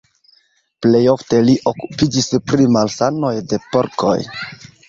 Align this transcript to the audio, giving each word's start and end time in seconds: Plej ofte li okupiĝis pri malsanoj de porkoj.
Plej 0.85 1.01
ofte 1.11 1.41
li 1.49 1.55
okupiĝis 1.73 2.31
pri 2.49 2.67
malsanoj 2.79 3.33
de 3.53 3.61
porkoj. 3.75 4.19